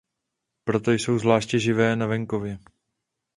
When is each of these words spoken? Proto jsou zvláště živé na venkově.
Proto 0.63 0.91
jsou 0.91 1.17
zvláště 1.19 1.59
živé 1.59 1.95
na 1.95 2.05
venkově. 2.07 2.59